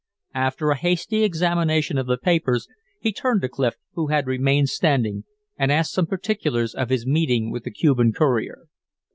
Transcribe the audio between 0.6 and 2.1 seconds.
a hasty examination of